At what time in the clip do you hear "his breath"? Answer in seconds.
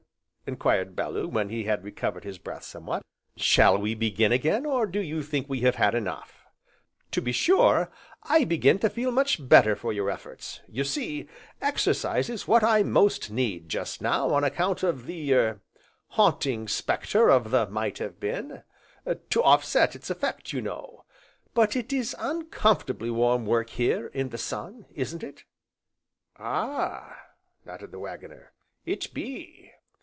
2.25-2.63